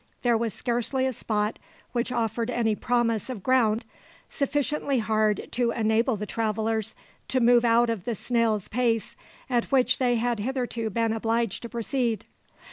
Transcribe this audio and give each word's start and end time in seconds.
There 0.23 0.35
was 0.35 0.51
scarcely 0.51 1.05
a 1.05 1.13
spot 1.13 1.59
which 1.91 2.11
offered 2.11 2.49
any 2.49 2.73
promise 2.73 3.29
of 3.29 3.43
ground 3.43 3.85
sufficiently 4.31 4.97
hard 4.97 5.49
to 5.51 5.69
enable 5.69 6.17
the 6.17 6.25
travellers 6.25 6.95
to 7.27 7.39
move 7.39 7.63
out 7.63 7.91
of 7.91 8.05
the 8.05 8.15
snail's 8.15 8.67
pace 8.67 9.15
at 9.47 9.65
which 9.71 9.99
they 9.99 10.15
had 10.15 10.39
hitherto 10.39 10.89
been 10.89 11.13
obliged 11.13 11.61
to 11.61 11.69
proceed. 11.69 12.25